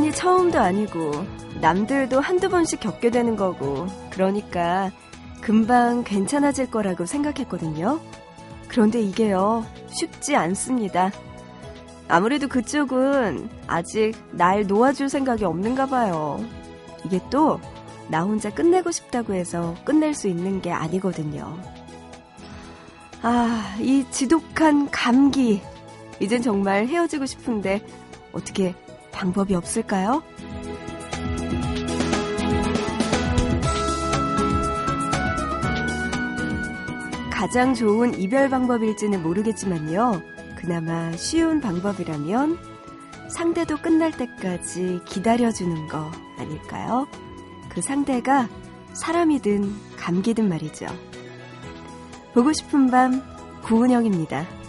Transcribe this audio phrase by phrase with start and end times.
[0.00, 1.12] 이번이 처음도 아니고
[1.60, 4.90] 남들도 한두 번씩 겪게 되는 거고 그러니까
[5.42, 8.00] 금방 괜찮아질 거라고 생각했거든요.
[8.68, 11.10] 그런데 이게요, 쉽지 않습니다.
[12.08, 16.42] 아무래도 그쪽은 아직 날 놓아줄 생각이 없는가 봐요.
[17.04, 17.60] 이게 또
[18.08, 21.56] 나 혼자 끝내고 싶다고 해서 끝낼 수 있는 게 아니거든요.
[23.22, 25.60] 아, 이 지독한 감기.
[26.20, 27.86] 이젠 정말 헤어지고 싶은데
[28.32, 28.74] 어떻게
[29.20, 30.22] 방법이 없을까요?
[37.30, 40.22] 가장 좋은 이별 방법일지는 모르겠지만요.
[40.56, 42.58] 그나마 쉬운 방법이라면
[43.28, 47.06] 상대도 끝날 때까지 기다려주는 거 아닐까요?
[47.68, 48.48] 그 상대가
[48.94, 50.86] 사람이든 감기든 말이죠.
[52.32, 53.22] 보고 싶은 밤
[53.64, 54.59] 구은영입니다.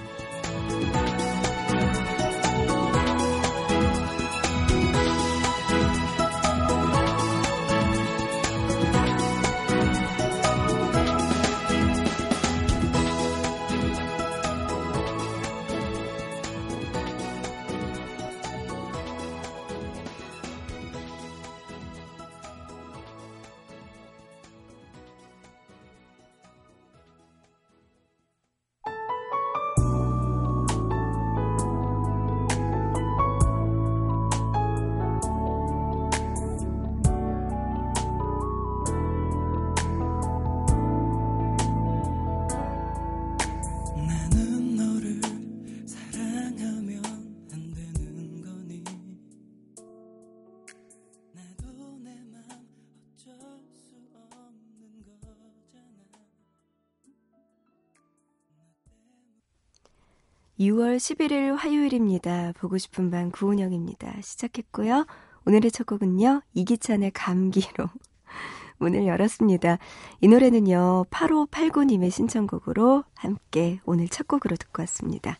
[60.81, 62.53] 2월 11일 화요일입니다.
[62.57, 64.15] 보고 싶은 밤 구은영입니다.
[64.21, 65.05] 시작했고요.
[65.45, 66.41] 오늘의 첫 곡은요.
[66.55, 67.85] 이기찬의 감기로
[68.79, 69.77] 문을 열었습니다.
[70.21, 71.05] 이 노래는요.
[71.11, 75.37] 8589님의 신청곡으로 함께 오늘 첫 곡으로 듣고 왔습니다.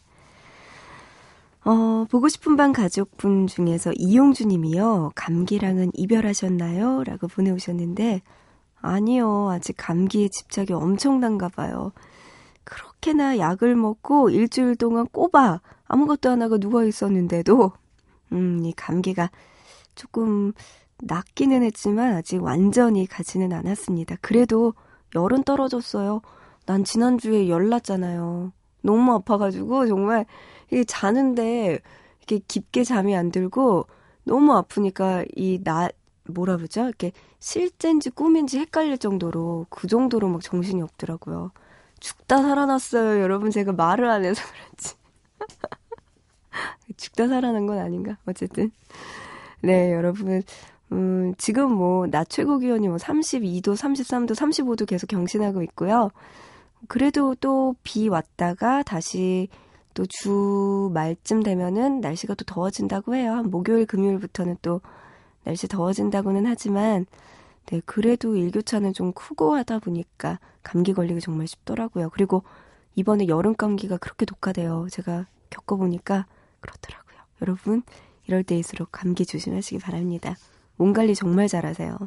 [1.66, 5.12] 어, 보고 싶은 밤 가족분 중에서 이용주 님이요.
[5.16, 7.04] 감기랑은 이별하셨나요?
[7.04, 8.22] 라고 보내오셨는데,
[8.80, 9.50] 아니요.
[9.50, 11.94] 아직 감기에 집착이 엄청난가 봐요.
[12.64, 17.72] 그렇게나 약을 먹고 일주일 동안 꼬박 아무것도 안 하고 누워 있었는데도
[18.34, 19.30] 음, 이 감기가
[19.96, 20.54] 조금
[21.04, 24.18] 낫기는 했지만 아직 완전히 가지는 않았습니다.
[24.22, 24.74] 그래도
[25.16, 26.22] 열은 떨어졌어요.
[26.66, 28.54] 난 지난주에 열 났잖아요.
[28.84, 30.26] 너무 아파가지고 정말
[30.72, 31.80] 이게 자는데
[32.20, 33.88] 이렇게 깊게 잠이 안 들고
[34.24, 35.90] 너무 아프니까 이 나
[36.30, 36.84] 뭐라 그러죠?
[36.84, 41.52] 이렇게 실제인지 꿈인지 헷갈릴 정도로 그 정도로 막 정신이 없더라고요.
[42.02, 43.22] 죽다 살아났어요.
[43.22, 44.96] 여러분, 제가 말을 안 해서 그렇지.
[46.98, 48.18] 죽다 살아난 건 아닌가?
[48.26, 48.72] 어쨌든.
[49.62, 50.42] 네, 여러분.
[50.92, 56.12] 음, 지금 뭐, 낮 최고 기온이 뭐 32도, 33도, 35도 계속 경신하고 있고요.
[56.90, 59.48] 그래도 또 비 왔다가 다시
[59.94, 63.34] 또 주 말쯤 되면은 날씨가 또 더워진다고 해요.
[63.34, 64.82] 한 목요일, 금요일부터는 또
[65.44, 67.06] 날씨 더워진다고는 하지만,
[67.68, 72.10] 네, 그래도 일교차는 좀 크고 하다 보니까 감기 걸리기 정말 쉽더라고요.
[72.10, 72.44] 그리고
[72.96, 74.88] 이번에 여름 감기가 그렇게 독하대요.
[74.92, 76.26] 제가 겪어보니까
[76.60, 77.18] 그렇더라고요.
[77.42, 77.84] 여러분,
[78.28, 80.36] 이럴 때일수록 감기 조심하시기 바랍니다.
[80.76, 81.98] 몸 관리 정말 잘하세요.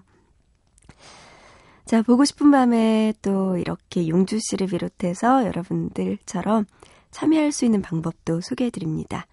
[1.84, 6.64] 자, 보고 싶은 밤에 또 이렇게 용주 씨를 비롯해서 여러분들처럼
[7.10, 9.26] 참여할 수 있는 방법도 소개해 드립니다.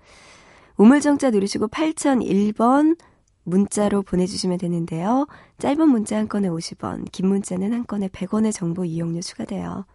[0.78, 2.98] 우물정자 누르시고 8001번
[3.44, 5.28] 문자로 보내주시면 되는데요.
[5.60, 9.86] 짧은 문자 한 건에 50원, 긴 문자는 한 건에 100원의 정보 이용료 추가돼요.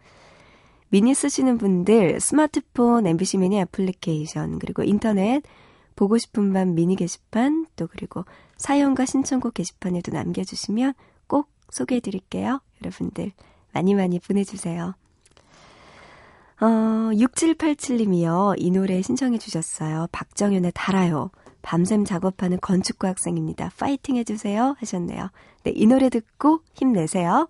[0.88, 5.42] 미니 쓰시는 분들 스마트폰 MBC 미니 애플리케이션 그리고 인터넷
[5.96, 8.24] 보고 싶은 밤 미니 게시판 또 그리고
[8.56, 10.94] 사연과 신청곡 게시판에도 남겨주시면
[11.26, 12.60] 꼭 소개해드릴게요.
[12.82, 13.32] 여러분들
[13.72, 14.94] 많이 많이 보내주세요.
[16.60, 18.54] 어, 6787님이요.
[18.58, 20.06] 이 노래 신청해 주셨어요.
[20.12, 21.30] 박정현의 달아요.
[21.66, 23.72] 밤샘 작업하는 건축과 학생입니다.
[23.76, 24.76] 파이팅 해주세요.
[24.78, 25.30] 하셨네요.
[25.64, 27.48] 네, 이 노래 듣고 힘내세요.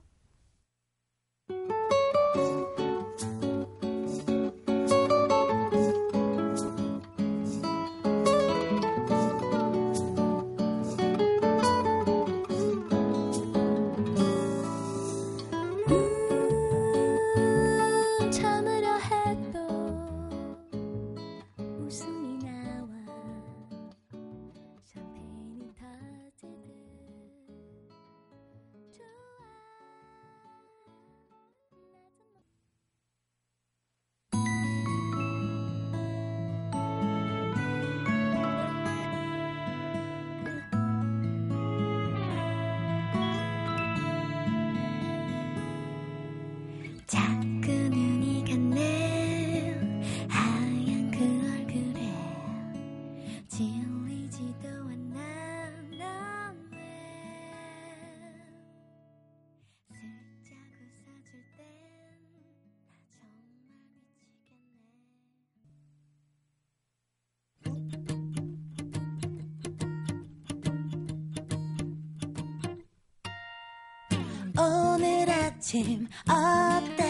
[75.66, 77.02] 아침 어때?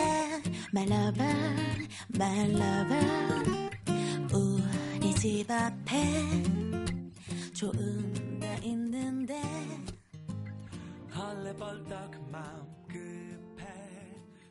[0.74, 1.36] My lover
[2.14, 3.70] my lover.
[4.32, 6.42] 우리 집 앞에
[7.52, 9.42] 좋은 데 있는데?
[11.14, 13.66] 헐레벌떡 마음 급해.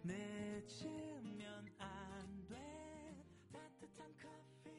[0.03, 2.55] 늦으면 안돼.
[3.51, 4.69] 따뜻한 커피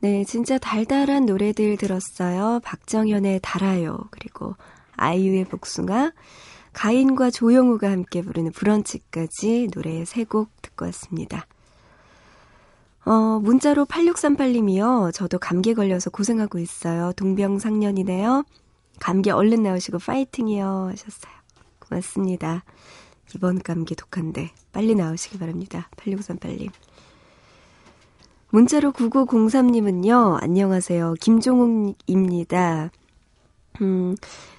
[0.00, 2.60] 네, 진짜 달달한 노래들 들었어요.
[2.62, 4.08] 박정현의 달아요.
[4.10, 4.56] 그리고
[4.96, 6.12] 아이유의 복숭아,
[6.72, 11.46] 가인과 조영우가 함께 부르는 브런치까지 노래 세 곡 듣고 왔습니다.
[13.04, 15.12] 어, 문자로 8638님이요.
[15.12, 17.12] 저도 감기 걸려서 고생하고 있어요.
[17.16, 18.44] 동병상련이네요.
[19.00, 20.90] 감기 얼른 나오시고 파이팅이요.
[20.92, 21.32] 하셨어요.
[21.80, 22.64] 고맙습니다.
[23.34, 25.88] 이번 감기 독한데 빨리 나오시기 바랍니다.
[25.96, 26.70] 8638님.
[28.50, 30.38] 문자로 9903님은요.
[30.42, 31.14] 안녕하세요.
[31.20, 32.90] 김종욱입니다.
[33.80, 34.14] 음,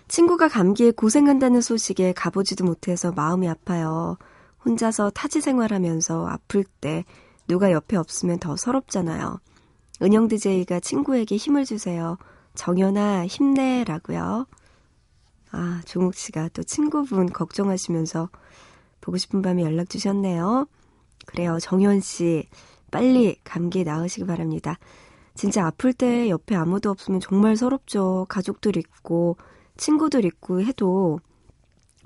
[0.08, 4.18] 친구가 감기에 고생한다는 소식에 가보지도 못해서 마음이 아파요.
[4.66, 7.06] 혼자서 타지 생활하면서 아플 때
[7.48, 9.40] 누가 옆에 없으면 더 서럽잖아요.
[10.02, 12.18] 은영 DJ가 친구에게 힘을 주세요.
[12.56, 14.48] 정연아, 힘내라고요.
[15.52, 18.30] 아, 종욱 씨가 또 친구분 걱정하시면서
[19.02, 20.68] 보고 싶은 밤에 연락 주셨네요.
[21.26, 22.48] 그래요, 정연 씨.
[22.92, 24.78] 빨리 감기 나으시기 바랍니다.
[25.36, 28.26] 진짜 아플 때 옆에 아무도 없으면 정말 서럽죠.
[28.30, 29.38] 가족들 있고,
[29.78, 31.20] 친구들 있고 해도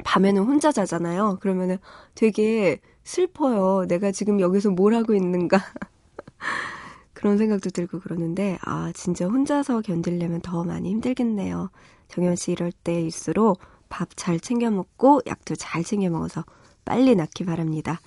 [0.04, 1.40] 밤에는 혼자 자잖아요.
[1.42, 1.78] 그러면은
[2.16, 3.86] 되게 슬퍼요.
[3.88, 5.60] 내가 지금 여기서 뭘 하고 있는가.
[7.14, 11.70] 그런 생각도 들고 그러는데, 아, 진짜 혼자서 견딜려면 더 많이 힘들겠네요.
[12.10, 13.60] 정현 씨 이럴 때일수록
[13.90, 16.44] 밥 잘 챙겨 먹고 약도 잘 챙겨 먹어서
[16.86, 18.00] 빨리 낫기 바랍니다.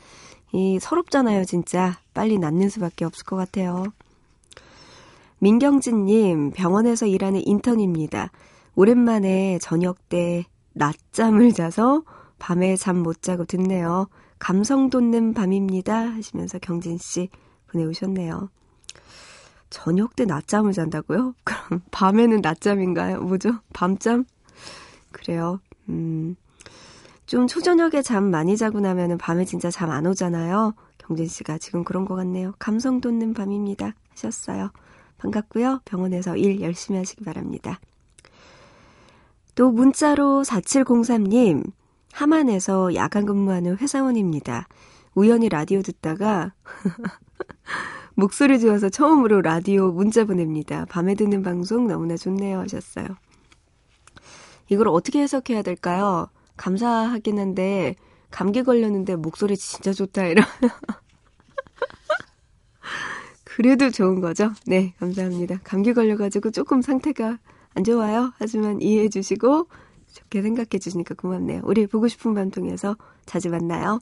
[0.53, 1.99] 이 서럽잖아요, 진짜.
[2.15, 3.85] 빨리 낫는 수밖에 없을 것 같아요.
[5.41, 8.31] 민경진님, 병원에서 일하는 인턴입니다.
[8.75, 10.45] 오랜만에 저녁 때
[10.75, 12.03] 낮잠을 자서
[12.39, 14.09] 밤에 잠 못 자고 듣네요.
[14.39, 15.95] 감성 돋는 밤입니다.
[16.13, 17.29] 하시면서 경진씨
[17.73, 18.51] 보내오셨네요.
[19.71, 21.35] 저녁 때 낮잠을 잔다고요?
[21.45, 23.21] 그럼 밤에는 낮잠인가요?
[23.23, 23.53] 뭐죠?
[23.73, 24.25] 밤잠?
[25.13, 25.61] 그래요.
[25.89, 26.37] 음.
[27.27, 30.75] 좀 초저녁에 잠 많이 자고 나면은 밤에 진짜 잠 안 오잖아요.
[30.99, 32.53] 경진 씨가 지금 그런 것 같네요.
[32.59, 33.95] 감성 돋는 밤입니다.
[34.11, 34.71] 하셨어요.
[35.21, 35.81] 반갑고요.
[35.85, 37.79] 병원에서 일 열심히 하시기 바랍니다.
[39.55, 41.71] 또 문자로 4703님,
[42.13, 44.67] 하만에서 야간 근무하는 회사원입니다.
[45.15, 46.55] 우연히 라디오 듣다가
[48.15, 50.87] 목소리 좋아서 처음으로 라디오 문자 보냅니다.
[50.87, 53.07] 밤에 듣는 방송 너무나 좋네요 하셨어요.
[54.69, 56.29] 이걸 어떻게 해석해야 될까요?
[56.57, 57.97] 감사하긴 한데
[58.31, 60.47] 감기 걸렸는데 목소리 진짜 좋다 이런
[63.57, 64.53] 그래도 좋은 거죠?
[64.67, 65.61] 네, 감사합니다.
[65.65, 67.39] 감기 걸려가지고 조금 상태가
[67.75, 68.33] 안 좋아요.
[68.39, 69.67] 하지만 이해해 주시고
[70.13, 71.63] 좋게 생각해 주시니까 고맙네요.
[71.65, 73.99] 우리 보고 싶은 밤 통해서 자주 만나요.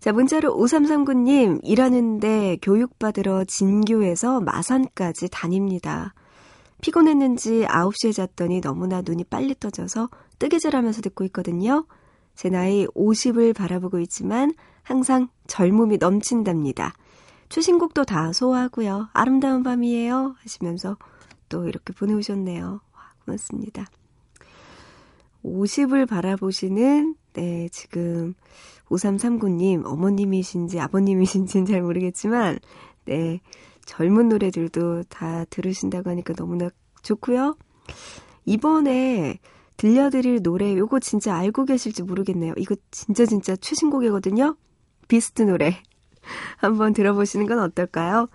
[0.00, 6.12] 자, 문자로 5339님, 일하는데 교육받으러 진교에서 마산까지 다닙니다.
[6.82, 11.86] 피곤했는지 9시에 잤더니 너무나 눈이 빨리 떠져서 뜨개질하면서 듣고 있거든요.
[12.34, 16.92] 제 나이 50을 바라보고 있지만 항상 젊음이 넘친답니다.
[17.54, 19.10] 최신곡도 다 소화하고요.
[19.12, 20.34] 아름다운 밤이에요.
[20.40, 20.96] 하시면서
[21.48, 22.80] 또 이렇게 보내오셨네요.
[22.92, 23.86] 와, 고맙습니다.
[25.44, 28.34] 50을 바라보시는, 네, 지금
[28.86, 32.58] 5339님, 어머님이신지 아버님이신지는 잘 모르겠지만,
[33.04, 33.40] 네,
[33.84, 36.70] 젊은 노래들도 다 들으신다고 하니까 너무나
[37.02, 37.56] 좋고요.
[38.46, 39.38] 이번에
[39.76, 42.54] 들려드릴 노래, 요거 진짜 알고 계실지 모르겠네요.
[42.56, 44.56] 이거 진짜 진짜 최신곡이거든요.
[45.06, 45.84] 비스트 노래.
[46.56, 48.28] 한번 들어보시는 건 어떨까요?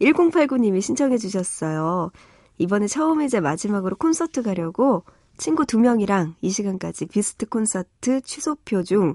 [0.00, 2.10] 1089님이 신청해 주셨어요.
[2.58, 5.04] 이번에 처음이자 마지막으로 콘서트 가려고
[5.36, 9.14] 친구 두 명이랑 이 시간까지 비스트 콘서트 취소표 중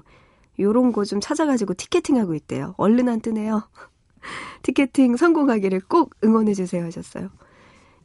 [0.60, 2.74] 요런 거 좀 찾아가지고 티켓팅하고 있대요.
[2.76, 3.62] 얼른 안 뜨네요.
[4.62, 7.30] 티켓팅 성공하기를 꼭 응원해 주세요 하셨어요.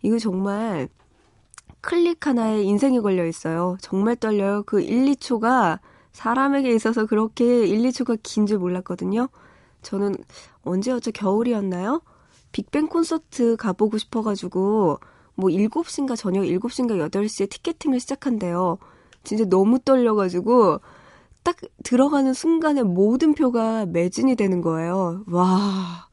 [0.02, 0.88] 이거 정말
[1.82, 3.78] 클릭 하나에 인생이 걸려 있어요.
[3.82, 4.64] 정말 떨려요.
[4.66, 5.80] 그 1, 2초가
[6.12, 9.30] 사람에게 있어서 그렇게 1, 2초가 긴 줄 몰랐거든요.
[9.88, 10.16] 저는
[10.64, 11.12] 언제였죠?
[11.12, 12.02] 겨울이었나요?
[12.52, 15.00] 빅뱅 콘서트 가보고 싶어가지고
[15.36, 18.80] 뭐 7시인가 저녁 7시인가 8시에 티켓팅을 시작한대요.
[19.24, 20.82] 진짜 너무 떨려가지고
[21.44, 25.24] 딱 들어가는 순간에 모든 표가 매진이 되는 거예요.
[25.28, 26.08] 와.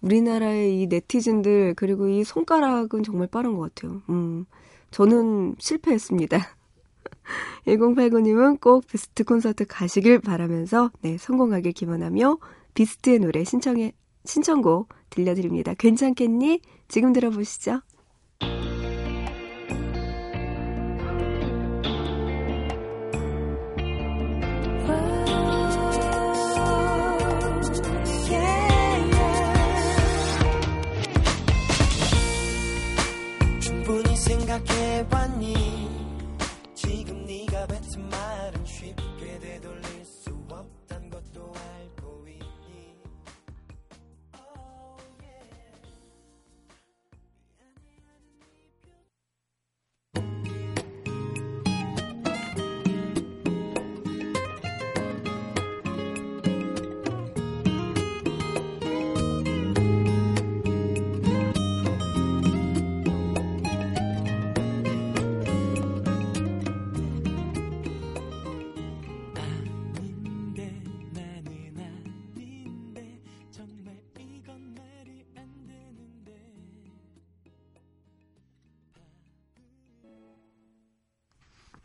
[0.00, 4.02] 우리나라의 이 네티즌들 그리고 이 손가락은 정말 빠른 것 같아요.
[4.08, 4.44] 음,
[4.90, 6.38] 저는 실패했습니다.
[7.66, 12.38] 1089님은 꼭 비스트 콘서트 가시길 바라면서 네 성공하길 기원하며
[12.74, 13.92] 비스트의 노래 신청해
[14.24, 15.74] 신청곡 들려드립니다.
[15.74, 16.60] 괜찮겠니?
[16.88, 17.80] 지금 들어보시죠.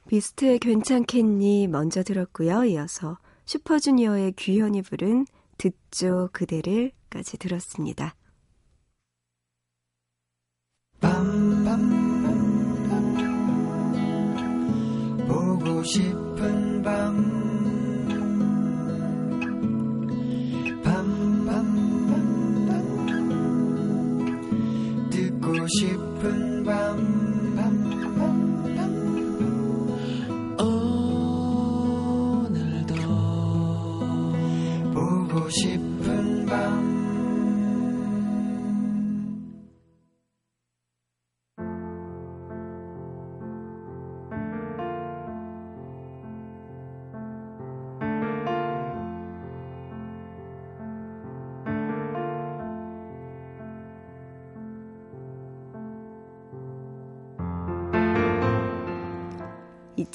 [0.10, 2.64] 비스트의 괜찮겠니 먼저 들었고요.
[2.64, 5.28] 이어서 슈퍼주니어의 규현이 부른
[5.60, 8.16] 듣죠 그대를까지 들었습니다.
[11.00, 12.08] 밤밤
[15.28, 17.59] 보고 싶은 밤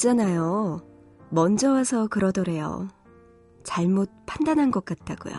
[0.05, 0.83] 있잖아요.
[1.31, 2.89] 먼저 와서 그러더래요.
[3.63, 5.35] 잘못 판단한 것 같다고요.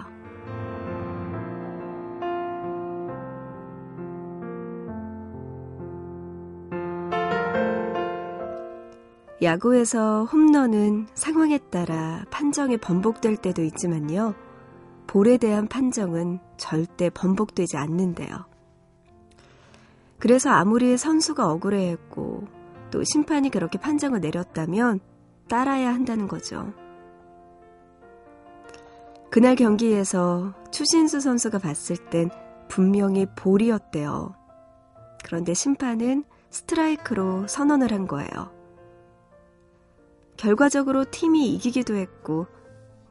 [9.44, 14.34] 야구에서 홈런은 상황에 따라 판정이 번복될 때도 있지만요.
[15.06, 18.46] 볼에 대한 판정은 절대 번복되지 않는데요.
[20.18, 22.55] 그래서 아무리 선수가 억울해했고
[22.96, 25.02] 또 심판이 그렇게 판정을 내렸다면
[25.50, 26.72] 따라야 한다는 거죠.
[29.30, 32.30] 그날 경기에서 추신수 선수가 봤을 땐
[32.70, 34.34] 분명히 볼이었대요.
[35.26, 38.54] 그런데 심판은 스트라이크로 선언을 한 거예요.
[40.38, 42.48] 결과적으로 팀이 이기기도 했고,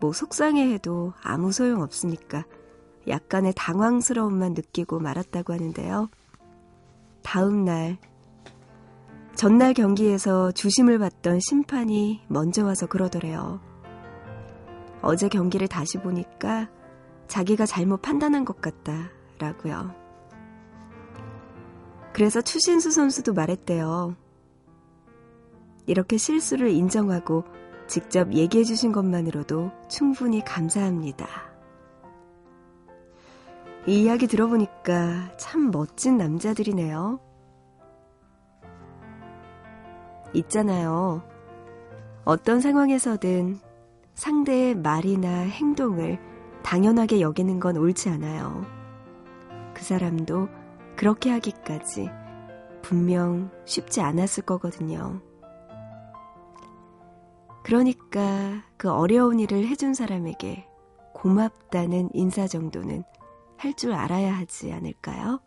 [0.00, 2.46] 뭐 속상해해도 아무 소용 없으니까
[3.06, 6.08] 약간의 당황스러움만 느끼고 말았다고 하는데요.
[7.22, 7.98] 다음 날
[9.34, 13.60] 전날 경기에서 주심을 받던 심판이 먼저 와서 그러더래요.
[15.02, 16.68] 어제 경기를 다시 보니까
[17.26, 19.10] 자기가 잘못 판단한 것 같다.
[19.38, 19.92] 라고요.
[22.12, 24.14] 그래서 추신수 선수도 말했대요.
[25.86, 27.44] 이렇게 실수를 인정하고
[27.88, 31.26] 직접 얘기해 주신 것만으로도 충분히 감사합니다.
[33.86, 37.33] 이 이야기 들어보니까 참 멋진 남자들이네요.
[40.34, 41.22] 있잖아요.
[42.24, 43.58] 어떤 상황에서든
[44.14, 46.18] 상대의 말이나 행동을
[46.62, 48.64] 당연하게 여기는 건 옳지 않아요.
[49.74, 50.48] 그 사람도
[50.96, 52.08] 그렇게 하기까지
[52.82, 55.20] 분명 쉽지 않았을 거거든요.
[57.64, 60.66] 그러니까 그 어려운 일을 해준 사람에게
[61.14, 63.04] 고맙다는 인사 정도는
[63.56, 65.40] 할 줄 알아야 하지 않을까요?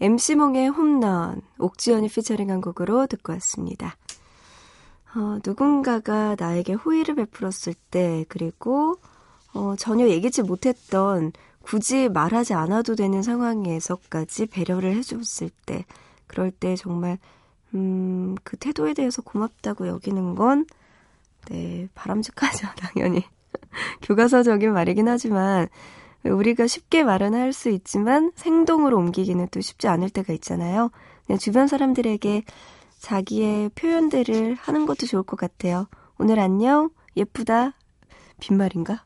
[0.00, 3.96] MC몽의 홈런, 옥지연이 피처링한 곡으로 듣고 왔습니다.
[5.14, 8.98] 어, 누군가가 나에게 호의를 베풀었을 때, 그리고
[9.54, 15.84] 어, 전혀 얘기치 못했던 굳이 말하지 않아도 되는 상황에서까지 배려를 해줬을 때,
[16.26, 17.18] 그럴 때 정말,
[17.74, 20.66] 음, 그 태도에 대해서 고맙다고 여기는 건,
[21.50, 23.24] 네, 바람직하죠, 당연히.
[24.02, 25.68] 교과서적인 말이긴 하지만,
[26.28, 30.90] 우리가 쉽게 말은 할 수 있지만 행동으로 옮기기는 또 쉽지 않을 때가 있잖아요.
[31.38, 32.44] 주변 사람들에게
[32.98, 35.88] 자기의 표현들을 하는 것도 좋을 것 같아요.
[36.18, 37.74] 오늘 안녕, 예쁘다,
[38.40, 39.04] 빈말인가?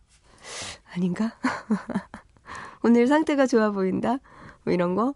[0.94, 1.32] 아닌가?
[2.82, 4.18] 오늘 상태가 좋아 보인다?
[4.64, 5.14] 뭐 이런 거?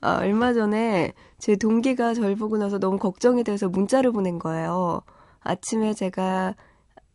[0.00, 5.02] 아, 얼마 전에 제 동기가 절 보고 나서 너무 걱정이 돼서 문자를 보낸 거예요.
[5.40, 6.54] 아침에 제가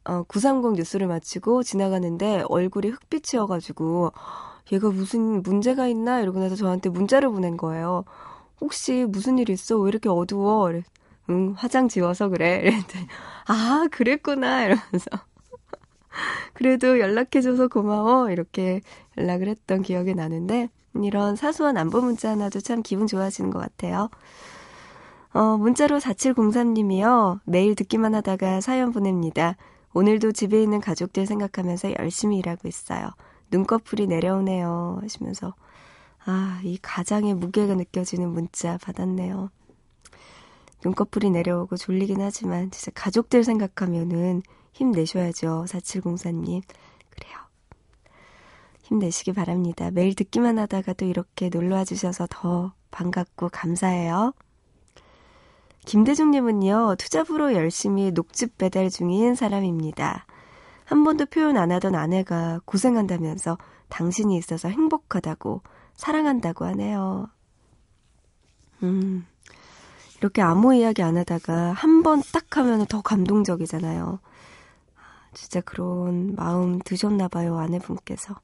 [0.08, 4.14] 어, 930 뉴스를 마치고 지나가는데 얼굴이 흑빛이어가지고
[4.72, 8.06] 얘가 무슨 문제가 있나 이러고 나서 저한테 문자를 보낸 거예요.
[8.62, 9.78] 혹시 무슨 일 있어?
[9.78, 10.72] 왜 이렇게 어두워?
[11.30, 12.62] 응, 화장 지워서 그래.
[12.63, 13.08] 이랬더니,
[13.48, 14.63] 아, 그랬구나.
[14.63, 15.10] 이러면서.
[16.54, 18.32] 그래도 연락해줘서 고마워.
[18.32, 18.82] 이렇게
[19.17, 20.70] 연락을 했던 기억이 나는데,
[21.04, 24.10] 이런 사소한 안부 문자 하나도 참 기분 좋아지는 것 같아요.
[25.34, 27.41] 어, 문자로 4703님이요.
[27.46, 29.56] 매일 듣기만 하다가 사연 보냅니다.
[29.97, 33.10] 오늘도 집에 있는 가족들 생각하면서 열심히 일하고 있어요.
[33.49, 34.99] 눈꺼풀이 내려오네요.
[35.01, 35.55] 하시면서,
[36.23, 39.49] 아, 이 가장의 무게가 느껴지는 문자 받았네요.
[40.86, 45.65] 눈꺼풀이 내려오고 졸리긴 하지만, 진짜 가족들 생각하면은 힘내셔야죠.
[45.67, 46.62] 4704님.
[47.10, 47.36] 그래요.
[48.83, 49.89] 힘내시기 바랍니다.
[49.89, 54.36] 매일 듣기만 하다가 또 이렇게 놀러와 주셔서 더 반갑고 감사해요.
[55.88, 60.26] 김대중님은요, 투잡으로 열심히 녹즙 배달 중인 사람입니다.
[60.84, 65.62] 한 번도 표현 안 하던 아내가 고생한다면서 당신이 있어서 행복하다고,
[65.95, 67.30] 사랑한다고 하네요.
[68.84, 69.26] 음,
[70.19, 74.19] 이렇게 아무 이야기 안 하다가 한 번 딱 하면 더 감동적이잖아요.
[75.34, 78.36] 진짜 그런 마음 드셨나봐요, 아내분께서.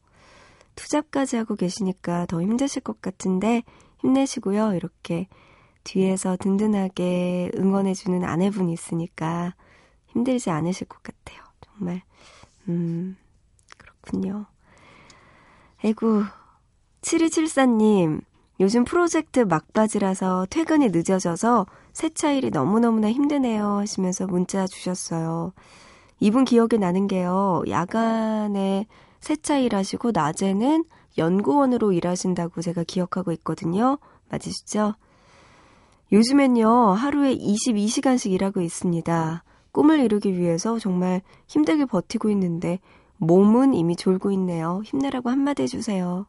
[0.76, 3.64] 투잡까지 하고 계시니까 더 힘드실 것 같은데
[4.00, 4.76] 힘내시고요.
[4.76, 5.28] 이렇게
[5.84, 9.54] 뒤에서 든든하게 응원해주는 아내분이 있으니까
[10.08, 11.42] 힘들지 않으실 것 같아요.
[11.62, 12.02] 정말.
[12.68, 13.18] 음,
[13.78, 14.46] 그렇군요.
[15.84, 16.24] 아이고,
[17.02, 18.22] 7274님,
[18.60, 25.54] 요즘 프로젝트 막바지라서 퇴근이 늦어져서 세차일이 너무너무나 힘드네요 하시면서 문자 주셨어요.
[26.20, 27.64] 이분 기억에 나는 게요.
[27.68, 28.88] 야간에
[29.20, 30.86] 세차 일 하시고 낮에는
[31.18, 33.98] 연구원으로 일하신다고 제가 기억하고 있거든요.
[34.30, 34.94] 맞으시죠?
[36.14, 39.44] 요즘엔요, 하루에 22시간씩 일하고 있습니다.
[39.72, 42.80] 꿈을 이루기 위해서 정말 힘들게 버티고 있는데,
[43.18, 44.84] 몸은 이미 졸고 있네요.
[44.86, 46.28] 힘내라고 한마디 해주세요.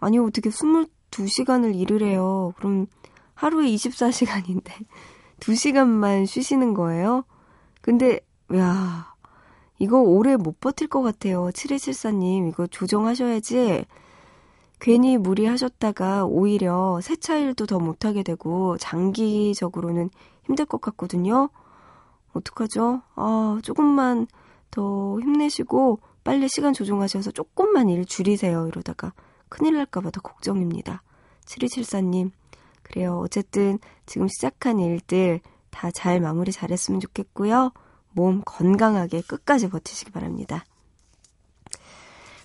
[0.00, 2.52] 아니, 어떻게 22시간을 일을 해요?
[2.58, 2.88] 그럼
[3.32, 4.70] 하루에 24시간인데,
[5.40, 7.24] 2시간만 쉬시는 거예요?
[7.80, 8.20] 근데,
[8.54, 9.14] 야
[9.78, 11.48] 이거 오래 못 버틸 것 같아요.
[11.54, 13.86] 7274님, 이거 조정하셔야지.
[14.80, 20.10] 괜히 무리하셨다가 오히려 세차 일도 더 못하게 되고 장기적으로는
[20.44, 21.50] 힘들 것 같거든요.
[22.32, 23.02] 어떡하죠?
[23.14, 24.26] 아, 조금만
[24.70, 28.66] 더 힘내시고 빨리 시간 조정하셔서 조금만 일 줄이세요.
[28.68, 29.12] 이러다가
[29.48, 31.02] 큰일 날까봐 더 걱정입니다.
[31.44, 32.30] 7274님.
[32.82, 33.18] 그래요.
[33.18, 35.40] 어쨌든 지금 시작한 일들
[35.70, 37.72] 다 잘 마무리 잘했으면 좋겠고요.
[38.12, 40.64] 몸 건강하게 끝까지 버티시기 바랍니다.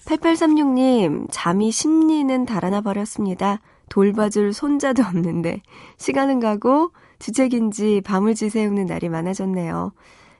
[0.06, 3.60] 8836님, 잠이 심리는 달아나 버렸습니다.
[3.89, 5.62] 돌봐줄 손자도 없는데,
[5.98, 9.94] 시간은 가고, 주책인지 밤을 지새우는 날이 많아졌네요.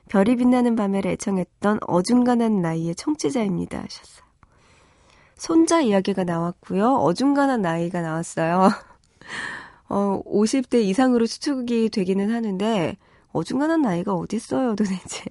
[0.08, 3.78] 별이 빛나는 밤에를 애청했던 어중간한 나이의 청취자입니다.
[3.78, 4.24] 하셨어요.
[5.36, 6.94] 손자 이야기가 나왔고요.
[6.94, 8.70] 어중간한 나이가 나왔어요.
[9.88, 12.96] 어, 50대 이상으로 추측이 되기는 하는데,
[13.32, 15.24] 어중간한 나이가 어딨어요, 도대체.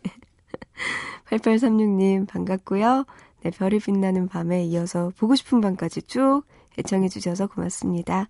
[1.29, 3.05] 8836님, 반갑고요.
[3.45, 6.41] 네, 별이 빛나는 밤에 이어서 보고 싶은 밤까지 쭉
[6.79, 8.27] 애청해 주셔서 고맙습니다.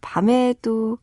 [0.00, 0.98] 밤에 또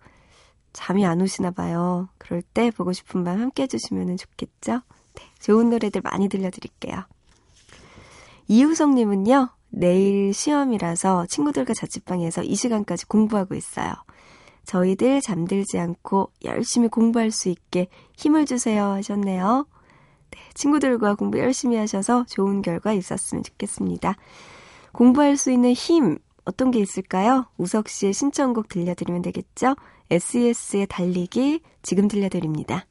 [0.71, 2.07] 잠이 안 오시나 봐요.
[2.17, 4.79] 그럴 때 보고 싶은 밤 함께 해주시면 좋겠죠?
[5.15, 7.03] 네, 좋은 노래들 많이 들려드릴게요.
[8.47, 13.91] 이우성님은요, 내일 시험이라서 친구들과 자취방에서 이 시간까지 공부하고 있어요.
[14.63, 19.67] 저희들 잠들지 않고 열심히 공부할 수 있게 힘을 주세요 하셨네요.
[20.35, 24.15] 네, 친구들과 공부 열심히 하셔서 좋은 결과 있었으면 좋겠습니다.
[24.91, 27.47] 공부할 수 있는 힘 어떤 게 있을까요?
[27.57, 29.75] 우석 씨의 신청곡 들려드리면 되겠죠?
[30.09, 32.85] SES의 달리기 지금 들려드립니다.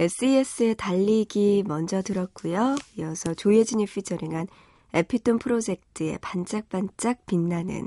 [0.00, 2.74] SES의 달리기 먼저 들었고요.
[2.96, 4.46] 이어서 조예진이 피처링한
[4.94, 7.86] 에피톤 프로젝트의 반짝반짝 빛나는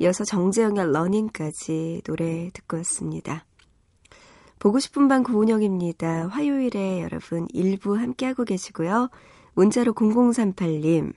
[0.00, 3.46] 이어서 정재영의 러닝까지 노래 듣고 왔습니다.
[4.58, 6.26] 보고 싶은 밤 구은영입니다.
[6.26, 9.08] 화요일에 여러분 일부 함께하고 계시고요.
[9.54, 11.12] 문자로 0038님,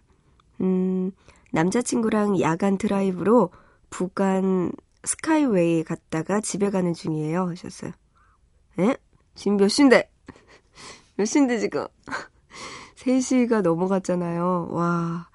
[0.62, 1.12] 음,
[1.52, 3.50] 남자친구랑 야간 드라이브로
[3.90, 4.72] 북한
[5.04, 7.50] 스카이웨이 갔다가 집에 가는 중이에요.
[7.50, 7.92] 하셨어요.
[8.78, 8.98] 에?
[9.36, 10.10] 지금 몇 시인데?
[11.16, 11.86] 몇 시인데 지금?
[12.96, 14.70] 3시가 넘어갔잖아요.
[14.72, 15.28] 와,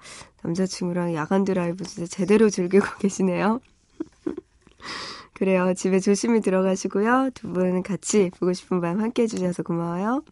[0.43, 3.61] 남자친구랑 야간 드라이브 진짜 제대로 즐기고 계시네요.
[5.33, 5.73] 그래요.
[5.73, 7.31] 집에 조심히 들어가시고요.
[7.33, 10.23] 두 분 같이 보고 싶은 밤 함께 해주셔서 고마워요.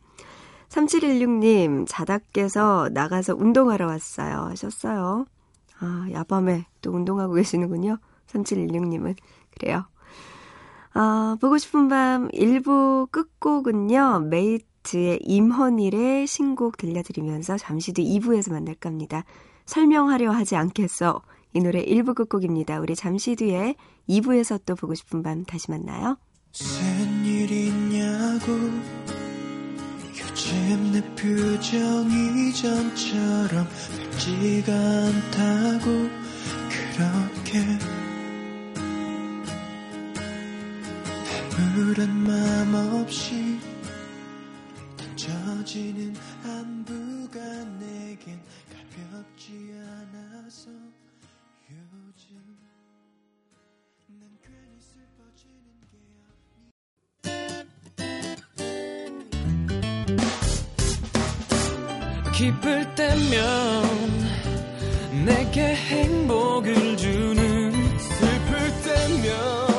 [0.69, 4.49] 3716님, 자다 깨서 나가서 운동하러 왔어요.
[4.51, 5.25] 하셨어요.
[5.79, 7.97] 아, 야밤에 또 운동하고 계시는군요.
[8.27, 9.15] 3716님은.
[9.57, 9.85] 그래요.
[11.01, 19.23] 아, 보고 싶은 밤 1부 끝곡은요, 메이트의 임헌일의 신곡 들려드리면서 잠시 뒤 2부에서 만날까 합니다.
[19.65, 21.21] 설명하려 하지 않겠어.
[21.53, 22.81] 이 노래 1부 끝곡입니다.
[22.81, 23.75] 우리 잠시 뒤에
[24.09, 26.17] 2부에서 또 보고 싶은 밤 다시 만나요.
[26.51, 28.51] 무슨 일 있냐고
[30.19, 33.65] 요즘 내 표정이 전처럼
[34.11, 35.85] 밝지가 않다고
[36.69, 37.28] 그렇
[41.69, 43.59] 아무런 맘 없이
[44.97, 47.39] 던져지는 안부가
[47.79, 48.41] 내겐
[48.73, 50.71] 가볍지 않아서
[51.69, 52.41] 요즘
[54.07, 55.97] 난 괜히 슬퍼지는 게
[62.35, 63.37] 기쁠 때면
[65.23, 69.78] 내게 행복을 주는 슬플 때면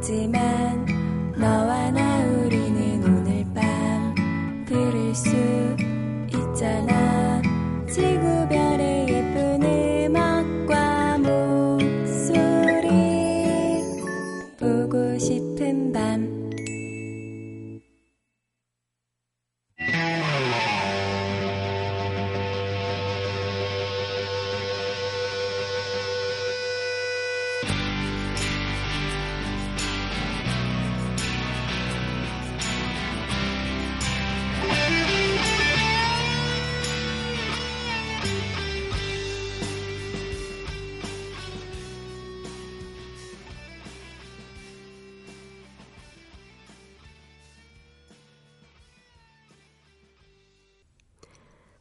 [0.00, 0.39] 없지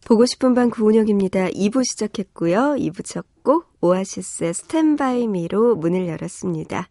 [0.09, 1.49] 보고 싶은 밤 구은영입니다.
[1.49, 2.77] 2부 시작했고요.
[2.79, 6.87] 2부 첫 곡 오아시스의 스탠바이 미로 문을 열었습니다.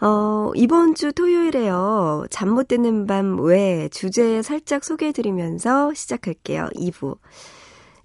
[0.00, 2.26] 어, 이번 주 토요일에요.
[2.30, 6.68] 잠 못 드는 밤 외 주제 살짝 소개해드리면서 시작할게요.
[6.74, 7.16] 2부.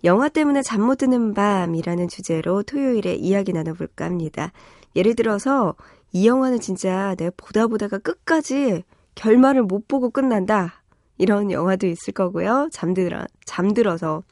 [0.03, 4.51] 영화 때문에 잠 못 드는 밤이라는 주제로 토요일에 이야기 나눠볼까 합니다.
[4.95, 5.73] 예를 들어서
[6.11, 8.83] 이 영화는 진짜 내가 보다 보다가 끝까지
[9.15, 10.78] 결말을 못 보고 끝난다.
[11.19, 12.69] 이런 영화도 있을 거고요.
[12.71, 14.23] 잠들어, 잠들어서.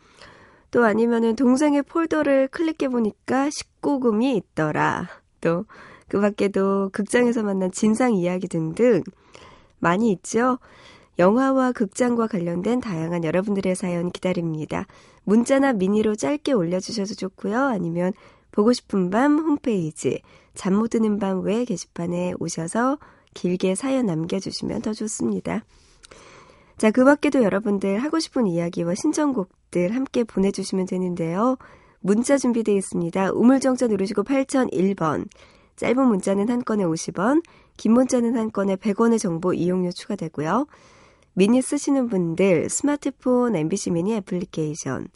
[0.72, 5.08] 또 아니면은 동생의 폴더를 클릭해 보니까 19금이 있더라.
[5.42, 5.66] 또,
[6.08, 9.04] 그 밖에도 극장에서 만난 진상 이야기 등등
[9.80, 10.58] 많이 있죠.
[11.20, 14.86] 영화와 극장과 관련된 다양한 여러분들의 사연 기다립니다.
[15.24, 17.60] 문자나 미니로 짧게 올려주셔도 좋고요.
[17.60, 18.14] 아니면
[18.52, 20.22] 보고 싶은 밤 홈페이지
[20.56, 22.98] 잠 못 드는 밤 외 게시판에 오셔서
[23.34, 25.64] 길게 사연 남겨주시면 더 좋습니다.
[26.78, 31.58] 자, 그 밖에도 여러분들 하고 싶은 이야기와 신청곡들 함께 보내주시면 되는데요.
[32.02, 33.32] 문자 준비되어 있습니다.
[33.32, 35.28] 우물정자 누르시고 8001번.
[35.76, 37.44] 짧은 문자는 한 건에 50원,
[37.78, 40.68] 긴 문자는 한 건에 100원의 정보 이용료 추가되고요.
[41.34, 45.08] 미니 쓰시는 분들 스마트폰 MBC 미니 애플리케이션,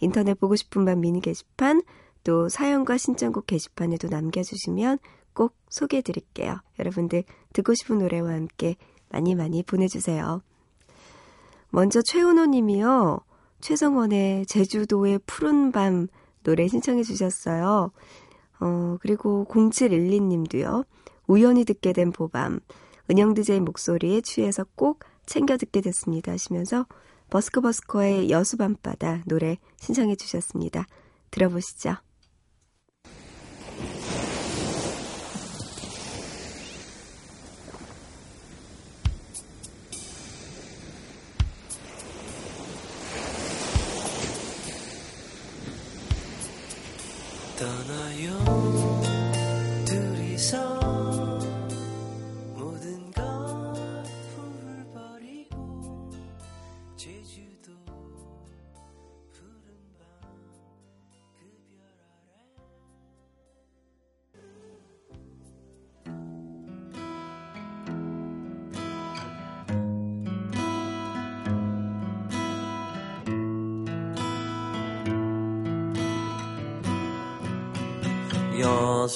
[0.00, 1.82] 인터넷 보고 싶은 밤 미니 게시판,
[2.22, 4.98] 또 사연과 신청곡 게시판에도 남겨주시면
[5.32, 6.58] 꼭 소개해드릴게요.
[6.78, 8.76] 여러분들 듣고 싶은 노래와 함께
[9.10, 10.42] 많이 많이 보내주세요.
[11.74, 13.18] 먼저 최은호 님이요.
[13.60, 16.06] 최성원의 제주도의 푸른 밤
[16.44, 17.90] 노래 신청해 주셨어요.
[18.60, 20.84] 어, 그리고 0712 님도요.
[21.26, 22.60] 우연히 듣게 된 보밤.
[23.10, 26.86] 은영 드제의 목소리에 취해서 꼭 챙겨 듣게 됐습니다 하시면서
[27.30, 30.86] 버스커버스커의 여수 밤바다 노래 신청해 주셨습니다.
[31.32, 32.03] 들어보시죠.
[47.64, 48.73] 떠나요.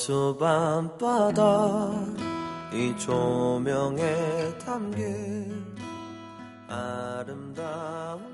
[0.09, 1.93] 여수 밤바다
[2.73, 5.77] 이 조명에 담긴
[6.67, 8.28] 아름다운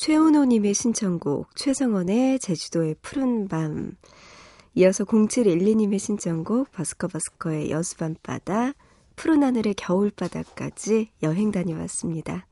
[0.00, 3.98] 최은호님의 신청곡 최성원의 제주도의 푸른 밤
[4.74, 8.72] 이어서 0712님의 신청곡 버스커버스커의 여수밤바다
[9.14, 12.46] 푸른 하늘의 겨울바다까지 여행 다녀왔습니다.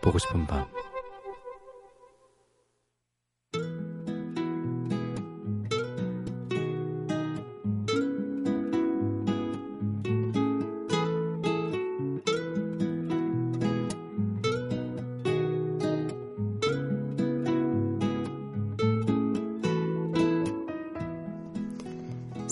[0.00, 0.77] 보고 싶은 밤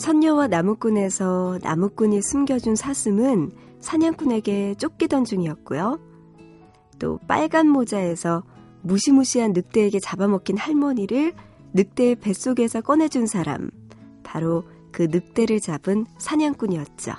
[0.07, 5.99] 선녀와 나무꾼에서 나무꾼이 숨겨준 사슴은 사냥꾼에게 쫓기던 중이었고요.
[7.01, 8.45] 또 빨간 모자에서
[8.83, 11.35] 무시무시한 늑대에게 잡아먹힌 할머니를
[11.73, 13.69] 늑대의 뱃속에서 꺼내준 사람,
[14.23, 17.13] 바로 그 늑대를 잡은 사냥꾼이었죠.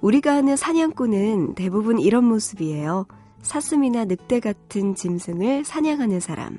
[0.00, 3.06] 우리가 아는 사냥꾼은 대부분 이런 모습이에요.
[3.42, 6.58] 사슴이나 늑대 같은 짐승을 사냥하는 사람.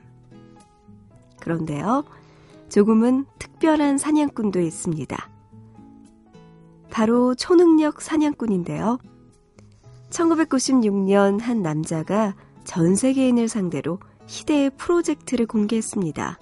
[1.39, 2.03] 그런데요,
[2.69, 5.29] 조금은 특별한 사냥꾼도 있습니다.
[6.89, 8.97] 바로 초능력 사냥꾼인데요.
[10.09, 16.39] 1996년 한 남자가 전 세계인을 상대로 희대의 프로젝트를 공개했습니다.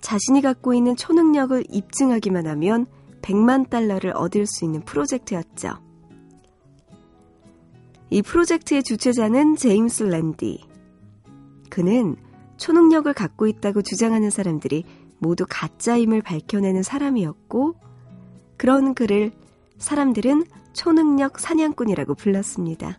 [0.00, 2.86] 자신이 갖고 있는 초능력을 입증하기만 하면
[3.22, 5.78] 100만 달러를 얻을 수 있는 프로젝트였죠.
[8.10, 10.62] 이 프로젝트의 주최자는 제임스 랜디.
[11.70, 12.16] 그는
[12.56, 14.84] 초능력을 갖고 있다고 주장하는 사람들이
[15.18, 17.74] 모두 가짜임을 밝혀내는 사람이었고,
[18.56, 19.32] 그런 그를
[19.78, 22.98] 사람들은 초능력 사냥꾼이라고 불렀습니다.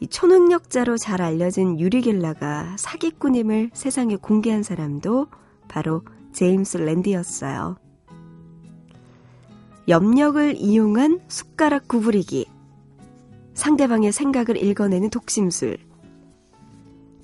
[0.00, 5.28] 이 초능력자로 잘 알려진 유리겔라가 사기꾼임을 세상에 공개한 사람도
[5.68, 7.76] 바로 제임스 랜디였어요.
[9.88, 12.46] 염력을 이용한 숟가락 구부리기,
[13.54, 15.85] 상대방의 생각을 읽어내는 독심술.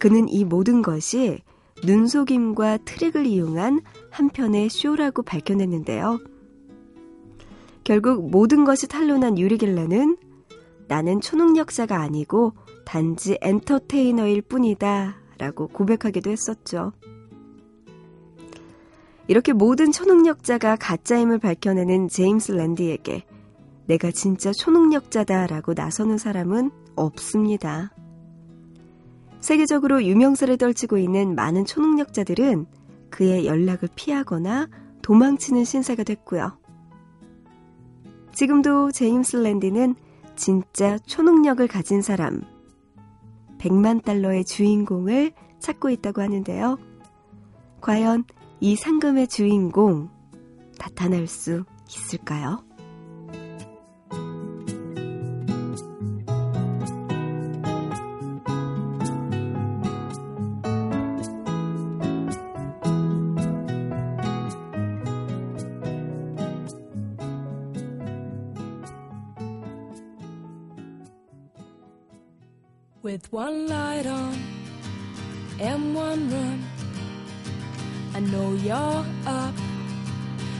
[0.02, 1.38] 그는 이 모든 것이
[1.84, 6.18] 눈속임과 트릭을 이용한 한편의 쇼라고 밝혀냈는데요.
[7.84, 10.16] 결국 모든 것이 탄로난 유리겔라는
[10.88, 12.52] 나는 초능력자가 아니고
[12.84, 16.90] 단지 엔터테이너일 뿐이다 라고 고백하기도 했었죠.
[19.28, 23.22] 이렇게 모든 초능력자가 가짜임을 밝혀내는 제임스 랜디에게
[23.86, 27.92] 내가 진짜 초능력자다 라고 나서는 사람은 없습니다.
[29.42, 32.66] 세계적으로 유명세를 떨치고 있는 많은 초능력자들은
[33.10, 34.68] 그의 연락을 피하거나
[35.02, 36.58] 도망치는 신세가 됐고요.
[38.32, 39.96] 지금도 제임스 랜디는
[40.36, 42.42] 진짜 초능력을 가진 사람,
[43.58, 46.78] 100만 달러의 주인공을 찾고 있다고 하는데요.
[47.80, 48.24] 과연
[48.60, 50.08] 이 상금의 주인공
[50.78, 52.64] 나타날 수 있을까요?
[73.32, 74.38] One light on
[75.58, 76.62] and one room,
[78.14, 79.54] I know you're up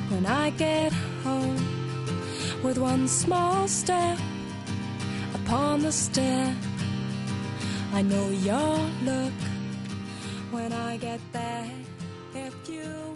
[0.09, 0.91] when I get
[1.23, 1.61] home.
[2.63, 4.19] With one small step
[5.35, 6.57] upon the stair,
[7.93, 9.35] I know your look
[10.51, 11.71] when I get there.
[12.35, 13.12] If you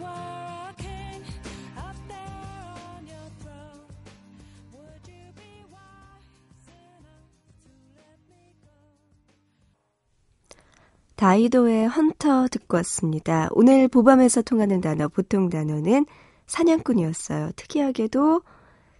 [11.27, 13.49] 다이도의 헌터 듣고 왔습니다.
[13.51, 16.07] 오늘 보밤에서 통하는 단어, 보통 단어는
[16.47, 17.51] 사냥꾼이었어요.
[17.57, 18.43] 특이하게도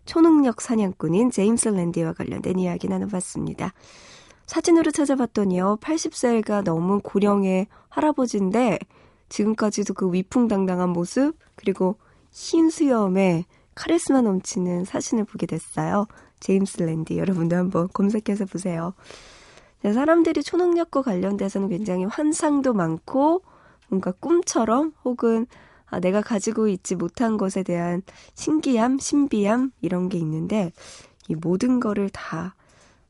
[0.07, 3.73] 초능력 사냥꾼인 제임스 랜디와 관련된 이야기 나눠봤습니다.
[4.45, 8.81] 사진으로 찾아봤더니요, 80세가 넘은 고령의 할아버지인데,
[9.29, 11.97] 지금까지도 그 위풍당당한 모습, 그리고
[12.33, 13.45] 흰 수염에
[13.77, 16.09] 카리스마 넘치는 사진을 보게 됐어요.
[16.41, 17.19] 제임스 랜디.
[17.19, 18.95] 여러분도 한번 검색해서 보세요.
[19.83, 23.43] 네, 사람들이 초능력과 관련돼서는 굉장히 환상도 많고
[23.89, 25.47] 뭔가 꿈처럼 혹은
[25.89, 28.03] 아, 내가 가지고 있지 못한 것에 대한
[28.35, 30.73] 신기함, 신비함 이런 게 있는데
[31.29, 32.55] 이 모든 거를 다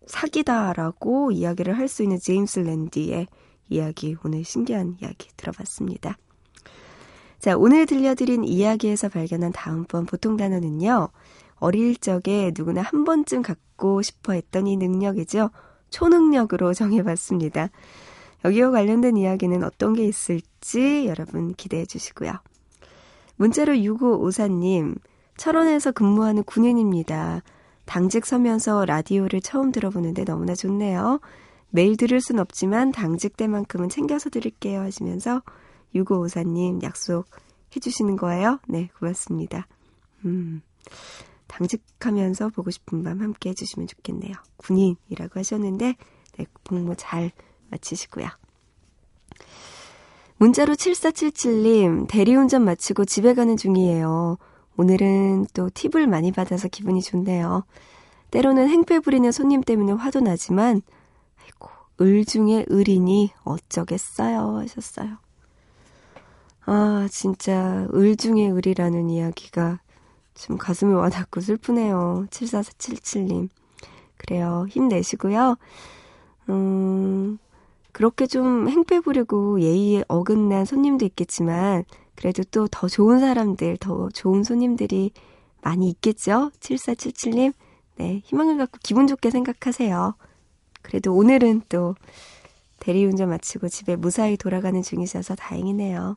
[0.06, 3.26] 사기다라고 이야기를 할 수 있는 제임스 랜디의
[3.68, 6.16] 이야기 오늘 신기한 이야기 들어봤습니다.
[7.38, 11.08] 자, 오늘 들려드린 이야기에서 발견한 다음번 보통 단어는요.
[11.56, 15.50] 어릴 적에 누구나 한 번쯤 갖고 싶어 했던 이 능력이죠.
[15.90, 17.70] 초능력으로 정해봤습니다.
[18.44, 22.32] 여기와 관련된 이야기는 어떤 게 있을지 여러분 기대해 주시고요.
[23.36, 24.96] 문자로 6554님,
[25.36, 27.42] 철원에서 근무하는 군인입니다.
[27.84, 31.20] 당직 서면서 라디오를 처음 들어보는데 너무나 좋네요.
[31.70, 35.42] 매일 들을 순 없지만 당직 때만큼은 챙겨서 드릴게요 하시면서
[35.94, 38.60] 6554님 약속해 주시는 거예요?
[38.68, 39.66] 네, 고맙습니다.
[40.24, 40.62] 음,
[41.56, 44.34] 당직하면서 보고 싶은 밤 함께 해주시면 좋겠네요.
[44.58, 45.96] 군인이라고 하셨는데,
[46.36, 47.30] 네, 복무 잘
[47.70, 48.26] 마치시고요.
[50.36, 54.36] 문자로 7477님, 대리운전 마치고 집에 가는 중이에요.
[54.76, 57.64] 오늘은 또 팁을 많이 받아서 기분이 좋네요.
[58.30, 60.82] 때로는 행패 부리는 손님 때문에 화도 나지만,
[61.42, 61.70] 아이고,
[62.02, 64.58] 을 중에 을이니 어쩌겠어요.
[64.58, 65.16] 하셨어요.
[66.66, 69.80] 아, 진짜, 을 중에 을이라는 이야기가
[70.36, 72.26] 좀 가슴에 와닿고 슬프네요.
[72.30, 73.48] 74477님.
[74.16, 74.66] 그래요.
[74.70, 75.56] 힘내시고요.
[76.50, 77.38] 음,
[77.92, 81.84] 그렇게 좀 행패 부리고 예의에 어긋난 손님도 있겠지만,
[82.14, 85.12] 그래도 또 더 좋은 사람들, 더 좋은 손님들이
[85.62, 86.50] 많이 있겠죠?
[86.60, 87.52] 7477님.
[87.96, 90.14] 네, 희망을 갖고 기분 좋게 생각하세요.
[90.82, 91.94] 그래도 오늘은 또
[92.80, 96.16] 대리운전 마치고 집에 무사히 돌아가는 중이셔서 다행이네요.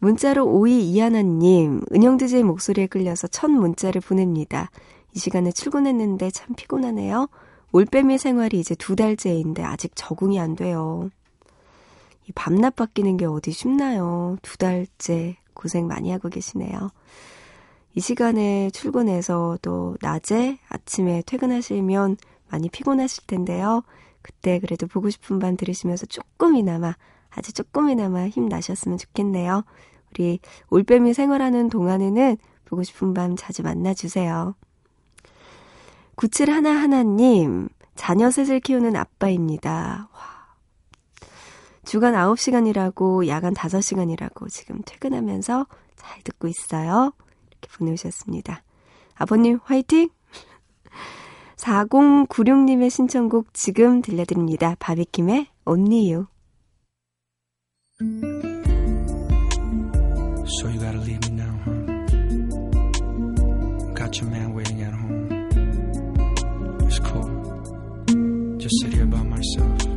[0.00, 4.70] 문자로 오이 이하나님, 은영드제의 목소리에 끌려서 첫 문자를 보냅니다.
[5.14, 7.28] 이 시간에 출근했는데 참 피곤하네요.
[7.72, 11.10] 올빼미 생활이 이제 두 달째인데 아직 적응이 안 돼요.
[12.28, 14.36] 이 밤낮 바뀌는 게 어디 쉽나요?
[14.42, 16.90] 두 달째 고생 많이 하고 계시네요.
[17.94, 22.16] 이 시간에 출근해서 또 낮에 아침에 퇴근하시면
[22.48, 23.82] 많이 피곤하실 텐데요.
[24.22, 26.94] 그때 그래도 보고 싶은 밤 들으시면서 조금이나마
[27.30, 29.64] 아주 조금이나마 힘나셨으면 좋겠네요.
[30.10, 34.54] 우리 올빼미 생활하는 동안에는 보고 싶은 밤 자주 만나주세요.
[36.16, 40.08] 97 하나하나님, 자녀 셋을 키우는 아빠입니다.
[40.12, 40.38] 와.
[41.84, 45.66] 주간 9시간이라고 야간 5시간이라고 지금 퇴근하면서
[45.96, 47.12] 잘 듣고 있어요.
[47.50, 48.62] 이렇게 보내주셨습니다.
[49.14, 50.10] 아버님 화이팅!
[51.56, 54.76] 4096님의 신청곡 지금 들려드립니다.
[54.78, 56.26] 바비킴의 You.
[58.00, 58.06] So
[60.68, 61.72] you gotta leave me now, huh?
[63.94, 65.26] Got your man waiting at home.
[66.82, 68.56] It's cool.
[68.58, 69.87] Just sit here by myself.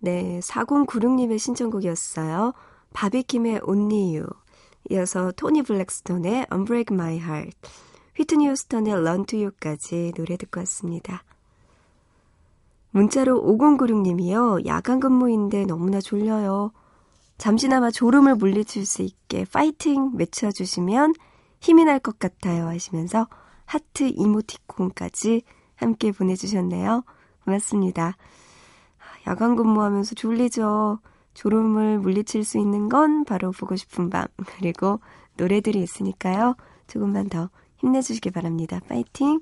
[0.00, 2.52] 네, 4096님의 신청곡이었어요.
[2.92, 4.26] 바비킴의 Only You.
[4.90, 7.56] 이어서 토니 블랙스톤의 Unbreak My Heart.
[8.16, 11.22] 휘트니 휴스턴의 Run to You까지 노래 듣고 왔습니다.
[12.90, 14.66] 문자로 5096님이요.
[14.66, 16.72] 야간 근무인데 너무나 졸려요.
[17.36, 21.14] 잠시나마 졸음을 물리칠 수 있게 파이팅 외쳐주시면
[21.60, 23.28] 힘이 날 것 같아요 하시면서
[23.64, 25.42] 하트 이모티콘까지
[25.76, 27.04] 함께 보내주셨네요.
[27.44, 28.16] 고맙습니다.
[29.28, 31.00] 야간 근무하면서 졸리죠.
[31.34, 34.26] 졸음을 물리칠 수 있는 건 바로 보고 싶은 밤.
[34.56, 35.00] 그리고
[35.36, 36.56] 노래들이 있으니까요.
[36.86, 38.80] 조금만 더 힘내주시기 바랍니다.
[38.88, 39.40] 파이팅!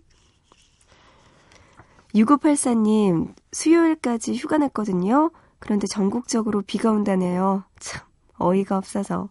[2.15, 5.31] 6584님, 수요일까지 휴가 냈거든요.
[5.61, 7.63] 그런데 전국적으로 비가 온다네요.
[7.79, 8.03] 참,
[8.39, 9.29] 어이가 없어서.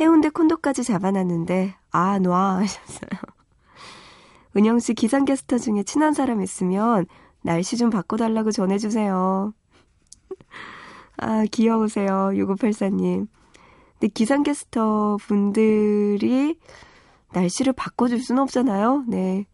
[0.00, 3.20] 해운대 콘도까지 잡아놨는데, 아, 놔, 하셨어요.
[4.56, 7.06] 은영씨 기상캐스터 중에 친한 사람 있으면
[7.44, 9.52] 날씨 좀 바꿔달라고 전해주세요.
[11.18, 12.30] 아, 귀여우세요.
[12.32, 13.28] 6584님.
[13.92, 16.58] 근데 기상캐스터 분들이
[17.34, 19.04] 날씨를 바꿔줄 수는 없잖아요.
[19.08, 19.44] 네.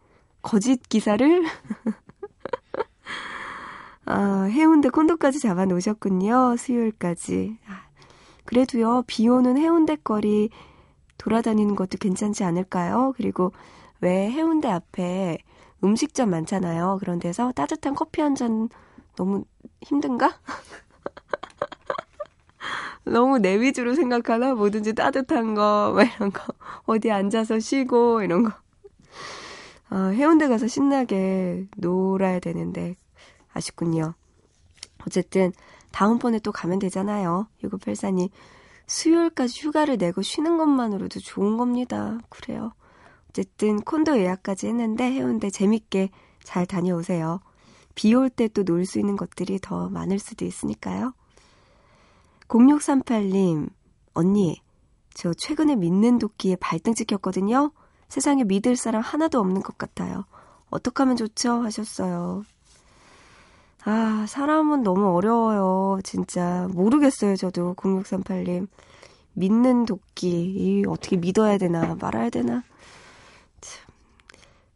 [0.40, 1.44] 거짓 기사를
[4.06, 6.56] 아, 해운대 콘도까지 잡아 놓으셨군요.
[6.58, 7.58] 수요일까지.
[7.66, 7.82] 아,
[8.44, 10.48] 그래도요, 비 오는 해운대 거리
[11.18, 13.14] 돌아다니는 것도 괜찮지 않을까요?
[13.16, 13.52] 그리고
[14.00, 15.38] 왜 해운대 앞에
[15.84, 16.98] 음식점 많잖아요.
[17.00, 18.68] 그런 데서 따뜻한 커피 한 잔
[19.16, 19.44] 너무
[19.82, 20.38] 힘든가?
[23.04, 24.54] 너무 내 위주로 생각하나?
[24.54, 26.42] 뭐든지 따뜻한 거, 뭐 이런 거.
[26.86, 28.52] 어디 앉아서 쉬고, 이런 거.
[29.88, 32.94] 아, 해운대 가서 신나게 놀아야 되는데,
[33.52, 34.14] 아쉽군요.
[35.06, 35.52] 어쨌든,
[35.92, 37.48] 다음번에 또 가면 되잖아요.
[37.64, 38.28] 6984님.
[38.86, 42.18] 수요일까지 휴가를 내고 쉬는 것만으로도 좋은 겁니다.
[42.28, 42.72] 그래요.
[43.30, 46.10] 어쨌든, 콘도 예약까지 했는데, 해운대 재밌게
[46.42, 47.40] 잘 다녀오세요.
[47.94, 51.12] 비 올 때 또 놀 수 있는 것들이 더 많을 수도 있으니까요.
[52.48, 53.68] 0638님,
[54.14, 54.60] 언니,
[55.14, 57.70] 저 최근에 믿는 도끼에 발등 찍혔거든요.
[58.08, 60.24] 세상에 믿을 사람 하나도 없는 것 같아요.
[60.70, 61.62] 어떡하면 좋죠?
[61.62, 62.42] 하셨어요.
[63.84, 66.00] 아, 사람은 너무 어려워요.
[66.02, 66.68] 진짜.
[66.72, 67.74] 모르겠어요, 저도.
[67.74, 68.66] 0638님.
[69.34, 70.28] 믿는 도끼.
[70.30, 72.62] 이 어떻게 믿어야 되나, 말아야 되나.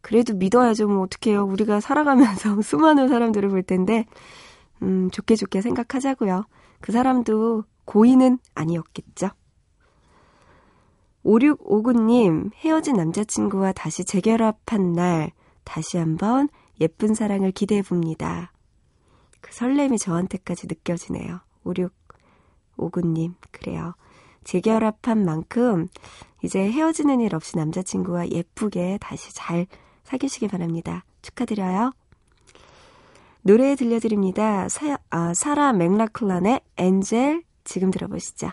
[0.05, 0.11] 참.
[0.11, 0.87] 그래도 믿어야죠.
[0.89, 1.45] 뭐, 어떡해요.
[1.45, 4.05] 우리가 살아가면서 수많은 사람들을 볼 텐데,
[4.83, 6.45] 음, 좋게 좋게 생각하자고요.
[6.81, 9.31] 그 사람도 고의는 아니었겠죠.
[11.25, 15.33] 5659님, 헤어진 남자친구와 다시 재결합한 날,
[15.65, 16.51] 다시 한번
[16.81, 18.53] 예쁜 사랑을 기대해 봅니다.
[19.41, 21.41] 그 설렘이 저한테까지 느껴지네요.
[21.65, 23.95] 5659님, 그래요.
[24.45, 25.89] 재결합한 만큼
[26.43, 29.67] 이제 헤어지는 일 없이 남자친구와 예쁘게 다시 잘
[30.05, 31.05] 사귀시기 바랍니다.
[31.23, 31.93] 축하드려요.
[33.43, 34.69] 노래 들려드립니다.
[34.69, 38.53] 사, 아, 사라 맥라클란의 엔젤 지금 들어보시죠.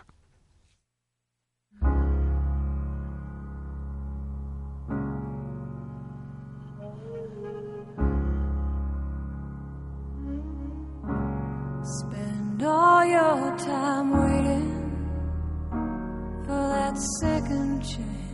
[13.03, 14.71] Your time waiting
[16.45, 18.30] for that second chance,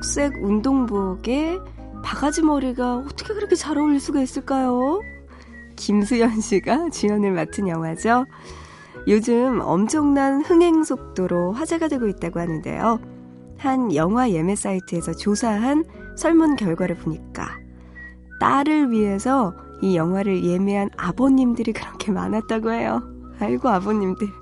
[0.00, 1.58] 초록색 운동복에
[2.02, 5.00] 바가지 머리가 어떻게 그렇게 잘 어울릴 수가 있을까요?
[5.76, 8.26] 김수현 씨가 주연을 맡은 영화죠.
[9.06, 12.98] 요즘 엄청난 흥행 속도로 화제가 되고 있다고 하는데요.
[13.58, 15.84] 한 영화 예매 사이트에서 조사한
[16.16, 17.58] 설문 결과를 보니까
[18.40, 23.02] 딸을 위해서 이 영화를 예매한 아버님들이 그렇게 많았다고 해요.
[23.38, 24.39] 아이고 아버님들.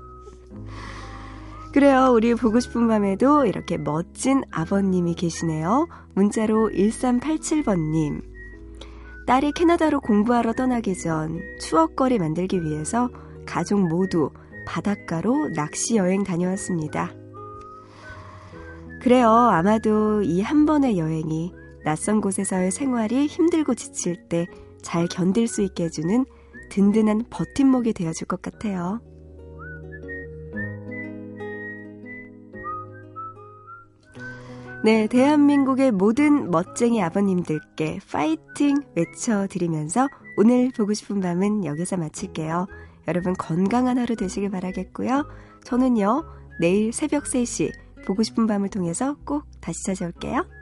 [1.73, 2.11] 그래요.
[2.13, 5.87] 우리 보고 싶은 밤에도 이렇게 멋진 아버님이 계시네요.
[6.15, 8.23] 문자로 1387번님.
[9.27, 13.09] 딸이 캐나다로 공부하러 떠나기 전 추억거리 만들기 위해서
[13.45, 14.31] 가족 모두
[14.65, 17.13] 바닷가로 낚시 여행 다녀왔습니다.
[19.01, 19.29] 그래요.
[19.29, 21.53] 아마도 이 한 번의 여행이
[21.85, 24.47] 낯선 곳에서의 생활이 힘들고 지칠 때
[24.81, 26.25] 잘 견딜 수 있게 해주는
[26.69, 29.01] 든든한 버팀목이 되어줄 것 같아요.
[34.81, 40.07] 네, 대한민국의 모든 멋쟁이 아버님들께 파이팅 외쳐드리면서
[40.37, 42.65] 오늘 보고 싶은 밤은 여기서 마칠게요.
[43.09, 45.27] 여러분 건강한 하루 되시길 바라겠고요.
[45.65, 46.23] 저는요,
[46.61, 47.73] 내일 새벽 3시
[48.05, 50.58] 보고 싶은 밤을 통해서 꼭 다시 찾아올게요.